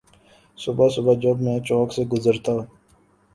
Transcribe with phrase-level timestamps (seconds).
[0.57, 2.55] صبح صبح جب میں چوک سے گزرتا